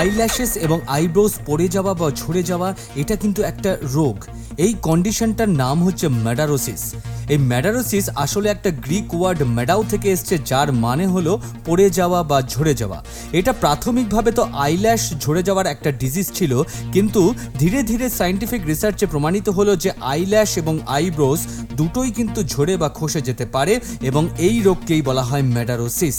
[0.00, 2.68] Eyelashes এবং eyebrows পড়ে যাওয়া বা ঝরে যাওয়া,
[3.02, 4.16] এটা কিন্তু একটা রোগ।
[4.64, 6.82] এই কন্ডিশনটার নাম হচ্ছে ম্যাডারোসিস
[7.32, 11.32] এই ম্যাডারোসিস আসলে একটা গ্রিক ওয়ার্ড ম্যাডাও থেকে এসছে, যার মানে হলো
[11.66, 12.98] পড়ে যাওয়া বা ঝরে যাওয়া।
[13.38, 16.52] এটা প্রাথমিকভাবে তো আইল্যাশ ঝরে যাওয়ার একটা ডিজিজ ছিল,
[16.94, 17.22] কিন্তু
[17.60, 21.40] ধীরে ধীরে সায়েন্টিফিক রিসার্চে প্রমাণিত হলো যে আইল্যাশ এবং আইব্রোস
[21.78, 23.74] দুটোই কিন্তু ঝরে বা খসে যেতে পারে,
[24.08, 26.18] এবং এই রোগকেই বলা হয় ম্যাডারোসিস